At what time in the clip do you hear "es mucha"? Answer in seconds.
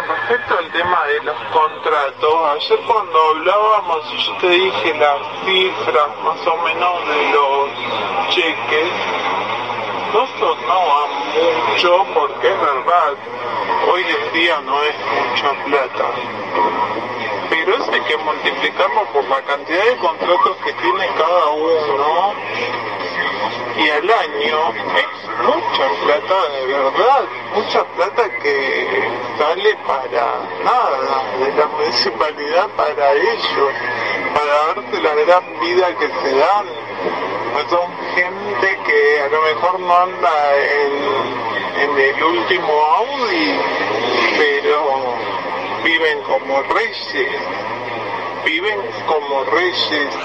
14.82-15.64, 24.96-25.88